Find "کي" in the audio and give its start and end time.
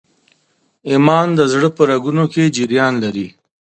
2.33-2.43